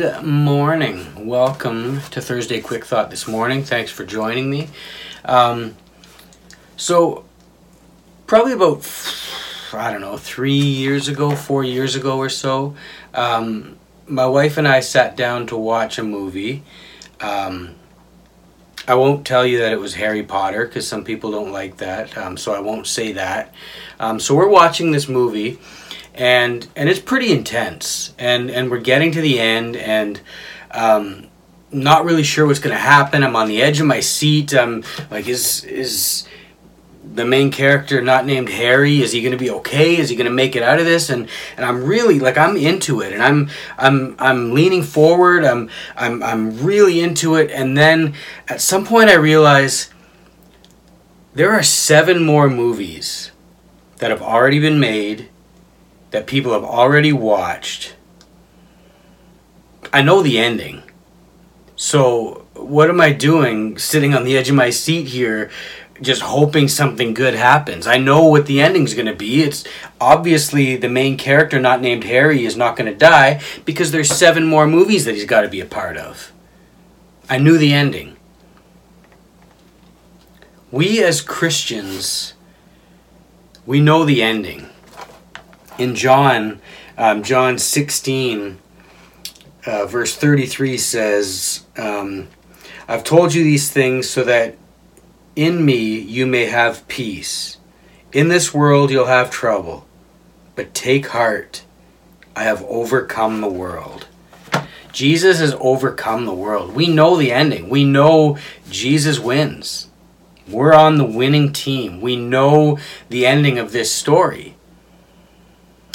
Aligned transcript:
morning. 0.00 1.26
Welcome 1.26 2.00
to 2.12 2.22
Thursday 2.22 2.62
Quick 2.62 2.86
Thought 2.86 3.10
this 3.10 3.28
morning. 3.28 3.62
Thanks 3.62 3.90
for 3.90 4.02
joining 4.02 4.48
me. 4.48 4.68
Um, 5.26 5.76
so, 6.78 7.26
probably 8.26 8.54
about, 8.54 8.88
I 9.74 9.90
don't 9.92 10.00
know, 10.00 10.16
three 10.16 10.54
years 10.54 11.08
ago, 11.08 11.36
four 11.36 11.64
years 11.64 11.96
ago 11.96 12.16
or 12.16 12.30
so, 12.30 12.74
um, 13.12 13.76
my 14.06 14.24
wife 14.24 14.56
and 14.56 14.66
I 14.66 14.80
sat 14.80 15.18
down 15.18 15.46
to 15.48 15.56
watch 15.56 15.98
a 15.98 16.02
movie. 16.02 16.62
Um, 17.20 17.74
I 18.88 18.94
won't 18.94 19.26
tell 19.26 19.44
you 19.44 19.58
that 19.58 19.70
it 19.70 19.80
was 19.80 19.94
Harry 19.96 20.22
Potter 20.22 20.64
because 20.64 20.88
some 20.88 21.04
people 21.04 21.30
don't 21.30 21.52
like 21.52 21.76
that, 21.76 22.16
um, 22.16 22.38
so 22.38 22.54
I 22.54 22.60
won't 22.60 22.86
say 22.86 23.12
that. 23.12 23.52
Um, 23.98 24.18
so, 24.18 24.34
we're 24.34 24.48
watching 24.48 24.92
this 24.92 25.10
movie 25.10 25.58
and 26.20 26.68
and 26.76 26.90
it's 26.90 27.00
pretty 27.00 27.32
intense 27.32 28.12
and 28.18 28.50
and 28.50 28.70
we're 28.70 28.78
getting 28.78 29.10
to 29.10 29.22
the 29.22 29.40
end 29.40 29.74
and 29.74 30.20
um 30.70 31.26
not 31.72 32.04
really 32.04 32.24
sure 32.24 32.46
what's 32.46 32.58
going 32.58 32.74
to 32.74 32.80
happen. 32.80 33.22
I'm 33.22 33.36
on 33.36 33.46
the 33.46 33.62
edge 33.62 33.80
of 33.80 33.86
my 33.86 34.00
seat. 34.00 34.54
I'm 34.54 34.84
like 35.10 35.26
is 35.26 35.64
is 35.64 36.28
the 37.14 37.24
main 37.24 37.50
character 37.50 38.02
not 38.02 38.26
named 38.26 38.48
harry 38.50 39.00
is 39.00 39.12
he 39.12 39.22
going 39.22 39.32
to 39.32 39.38
be 39.38 39.50
okay? 39.50 39.96
Is 39.96 40.10
he 40.10 40.16
going 40.16 40.26
to 40.26 40.32
make 40.32 40.54
it 40.54 40.62
out 40.62 40.78
of 40.78 40.84
this? 40.84 41.08
And 41.08 41.26
and 41.56 41.64
i'm 41.64 41.84
really 41.84 42.20
like 42.20 42.36
i'm 42.36 42.56
into 42.56 43.00
it 43.00 43.14
and 43.14 43.22
i'm 43.22 43.48
i'm 43.78 44.14
i'm 44.18 44.52
leaning 44.52 44.82
forward. 44.82 45.42
I'm 45.42 45.70
i'm 45.96 46.22
i'm 46.22 46.62
really 46.62 47.00
into 47.00 47.36
it. 47.36 47.50
And 47.50 47.78
then 47.78 48.12
at 48.46 48.60
some 48.60 48.84
point 48.84 49.08
i 49.08 49.14
realize 49.14 49.88
there 51.32 51.50
are 51.50 51.62
seven 51.62 52.22
more 52.24 52.50
movies 52.50 53.30
that 53.96 54.10
have 54.10 54.20
already 54.20 54.58
been 54.58 54.78
made 54.78 55.30
that 56.10 56.26
people 56.26 56.52
have 56.52 56.64
already 56.64 57.12
watched. 57.12 57.94
I 59.92 60.02
know 60.02 60.22
the 60.22 60.38
ending. 60.38 60.82
So, 61.76 62.46
what 62.54 62.90
am 62.90 63.00
I 63.00 63.12
doing 63.12 63.78
sitting 63.78 64.14
on 64.14 64.24
the 64.24 64.36
edge 64.36 64.50
of 64.50 64.56
my 64.56 64.70
seat 64.70 65.08
here 65.08 65.50
just 66.02 66.22
hoping 66.22 66.68
something 66.68 67.14
good 67.14 67.34
happens? 67.34 67.86
I 67.86 67.96
know 67.96 68.24
what 68.26 68.46
the 68.46 68.60
ending's 68.60 68.94
going 68.94 69.06
to 69.06 69.14
be. 69.14 69.42
It's 69.42 69.64
obviously 70.00 70.76
the 70.76 70.88
main 70.88 71.16
character 71.16 71.58
not 71.58 71.80
named 71.80 72.04
Harry 72.04 72.44
is 72.44 72.56
not 72.56 72.76
going 72.76 72.90
to 72.90 72.98
die 72.98 73.40
because 73.64 73.90
there's 73.90 74.10
seven 74.10 74.46
more 74.46 74.66
movies 74.66 75.04
that 75.06 75.14
he's 75.14 75.24
got 75.24 75.42
to 75.42 75.48
be 75.48 75.60
a 75.60 75.66
part 75.66 75.96
of. 75.96 76.32
I 77.28 77.38
knew 77.38 77.56
the 77.56 77.72
ending. 77.72 78.16
We 80.70 81.02
as 81.02 81.20
Christians 81.20 82.34
we 83.66 83.80
know 83.80 84.04
the 84.04 84.22
ending 84.22 84.68
in 85.80 85.94
John, 85.94 86.60
um, 86.98 87.22
John 87.22 87.58
16, 87.58 88.58
uh, 89.66 89.86
verse 89.86 90.14
33 90.14 90.76
says, 90.76 91.64
um, 91.78 92.28
I've 92.86 93.02
told 93.02 93.32
you 93.32 93.42
these 93.42 93.70
things 93.70 94.08
so 94.08 94.22
that 94.24 94.58
in 95.34 95.64
me 95.64 95.98
you 95.98 96.26
may 96.26 96.46
have 96.46 96.86
peace. 96.86 97.56
In 98.12 98.28
this 98.28 98.52
world 98.52 98.90
you'll 98.90 99.06
have 99.06 99.30
trouble, 99.30 99.86
but 100.54 100.74
take 100.74 101.08
heart. 101.08 101.64
I 102.36 102.42
have 102.42 102.62
overcome 102.64 103.40
the 103.40 103.48
world. 103.48 104.06
Jesus 104.92 105.38
has 105.38 105.54
overcome 105.60 106.26
the 106.26 106.34
world. 106.34 106.74
We 106.74 106.88
know 106.88 107.16
the 107.16 107.32
ending. 107.32 107.70
We 107.70 107.84
know 107.84 108.36
Jesus 108.68 109.18
wins. 109.18 109.88
We're 110.46 110.74
on 110.74 110.98
the 110.98 111.04
winning 111.04 111.52
team. 111.52 112.00
We 112.00 112.16
know 112.16 112.78
the 113.08 113.24
ending 113.24 113.58
of 113.58 113.72
this 113.72 113.94
story. 113.94 114.56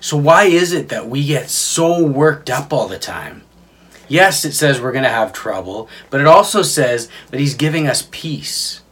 So, 0.00 0.16
why 0.16 0.44
is 0.44 0.72
it 0.72 0.88
that 0.88 1.08
we 1.08 1.24
get 1.24 1.50
so 1.50 2.04
worked 2.04 2.50
up 2.50 2.72
all 2.72 2.88
the 2.88 2.98
time? 2.98 3.42
Yes, 4.08 4.44
it 4.44 4.52
says 4.52 4.80
we're 4.80 4.92
going 4.92 5.04
to 5.04 5.10
have 5.10 5.32
trouble, 5.32 5.88
but 6.10 6.20
it 6.20 6.26
also 6.26 6.62
says 6.62 7.08
that 7.30 7.40
He's 7.40 7.54
giving 7.54 7.86
us 7.88 8.08
peace. 8.10 8.82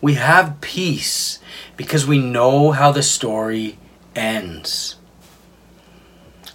We 0.00 0.14
have 0.14 0.60
peace 0.60 1.38
because 1.76 2.06
we 2.06 2.18
know 2.18 2.72
how 2.72 2.90
the 2.90 3.02
story 3.02 3.78
ends. 4.16 4.96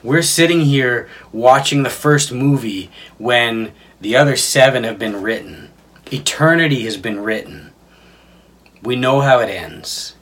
We're 0.03 0.21
sitting 0.21 0.61
here 0.61 1.09
watching 1.31 1.83
the 1.83 1.89
first 1.89 2.31
movie 2.31 2.91
when 3.17 3.71
the 3.99 4.15
other 4.15 4.35
seven 4.35 4.83
have 4.83 4.99
been 4.99 5.21
written. 5.21 5.71
Eternity 6.11 6.83
has 6.83 6.97
been 6.97 7.19
written. 7.19 7.71
We 8.83 8.95
know 8.95 9.21
how 9.21 9.39
it 9.39 9.49
ends. 9.49 10.15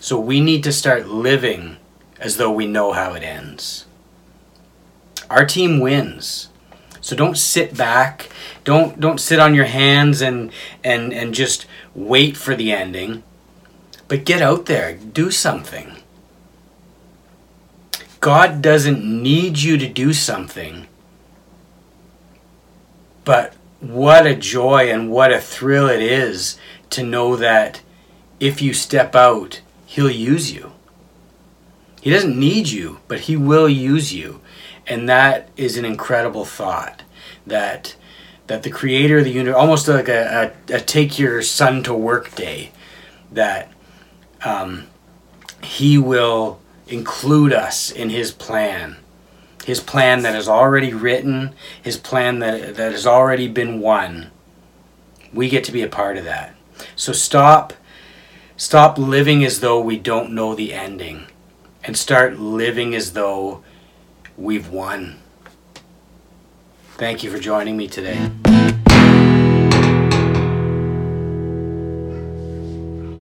So 0.00 0.18
we 0.18 0.40
need 0.40 0.64
to 0.64 0.72
start 0.72 1.08
living 1.08 1.76
as 2.20 2.36
though 2.36 2.52
we 2.52 2.66
know 2.66 2.92
how 2.92 3.14
it 3.14 3.22
ends. 3.22 3.86
Our 5.28 5.44
team 5.44 5.80
wins. 5.80 6.50
So 7.00 7.16
don't 7.16 7.38
sit 7.38 7.76
back. 7.76 8.28
Don't 8.62 9.00
don't 9.00 9.18
sit 9.18 9.40
on 9.40 9.54
your 9.54 9.64
hands 9.64 10.20
and 10.20 10.52
and 10.84 11.12
and 11.12 11.34
just 11.34 11.66
wait 11.94 12.36
for 12.36 12.54
the 12.54 12.72
ending. 12.72 13.22
But 14.06 14.24
get 14.24 14.42
out 14.42 14.66
there, 14.66 14.94
do 14.94 15.30
something. 15.30 15.96
God 18.20 18.60
doesn't 18.60 19.02
need 19.02 19.58
you 19.58 19.78
to 19.78 19.88
do 19.88 20.12
something. 20.12 20.86
But 23.24 23.54
what 23.80 24.26
a 24.26 24.34
joy 24.34 24.90
and 24.90 25.10
what 25.10 25.32
a 25.32 25.40
thrill 25.40 25.88
it 25.88 26.02
is 26.02 26.58
to 26.90 27.02
know 27.02 27.36
that 27.36 27.80
if 28.38 28.60
you 28.60 28.74
step 28.74 29.14
out, 29.14 29.60
he'll 29.86 30.10
use 30.10 30.52
you. 30.52 30.72
He 32.00 32.10
doesn't 32.10 32.38
need 32.38 32.68
you, 32.68 33.00
but 33.08 33.20
he 33.20 33.36
will 33.36 33.68
use 33.68 34.12
you. 34.14 34.40
And 34.86 35.08
that 35.08 35.48
is 35.56 35.76
an 35.76 35.84
incredible 35.84 36.44
thought 36.44 37.02
that 37.46 37.96
that 38.46 38.64
the 38.64 38.70
creator 38.70 39.18
of 39.18 39.24
the 39.24 39.30
universe 39.30 39.54
almost 39.54 39.86
like 39.86 40.08
a, 40.08 40.52
a, 40.68 40.74
a 40.74 40.80
take 40.80 41.20
your 41.20 41.40
son 41.40 41.84
to 41.84 41.94
work 41.94 42.34
day 42.34 42.72
that 43.30 43.70
um, 44.44 44.88
he 45.62 45.96
will 45.96 46.58
include 46.88 47.52
us 47.52 47.92
in 47.92 48.10
his 48.10 48.32
plan. 48.32 48.96
His 49.64 49.78
plan 49.78 50.22
that 50.22 50.34
is 50.34 50.48
already 50.48 50.92
written 50.92 51.54
his 51.80 51.96
plan 51.96 52.40
that, 52.40 52.74
that 52.74 52.90
has 52.90 53.06
already 53.06 53.46
been 53.46 53.78
won. 53.78 54.32
We 55.32 55.48
get 55.48 55.62
to 55.64 55.72
be 55.72 55.82
a 55.82 55.88
part 55.88 56.16
of 56.16 56.24
that. 56.24 56.56
So 56.96 57.12
stop 57.12 57.74
stop 58.56 58.98
living 58.98 59.44
as 59.44 59.60
though 59.60 59.80
we 59.80 59.96
don't 59.96 60.32
know 60.32 60.56
the 60.56 60.74
ending 60.74 61.26
and 61.84 61.96
start 61.96 62.38
living 62.38 62.94
as 62.94 63.12
though 63.12 63.62
we've 64.36 64.68
won. 64.68 65.18
Thank 66.96 67.22
you 67.22 67.30
for 67.30 67.38
joining 67.38 67.76
me 67.76 67.88
today. 67.88 68.30